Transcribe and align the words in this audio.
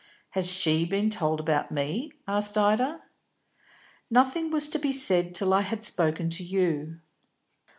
"Has 0.31 0.49
she 0.49 0.83
been 0.83 1.11
told 1.11 1.39
about 1.39 1.71
me?" 1.71 2.11
asked 2.27 2.57
Ida. 2.57 3.03
"Nothing 4.09 4.49
was 4.49 4.67
to 4.69 4.79
be 4.79 4.91
said 4.91 5.35
till 5.35 5.53
I 5.53 5.61
had 5.61 5.83
spoken 5.83 6.27
to 6.31 6.43
you." 6.43 7.01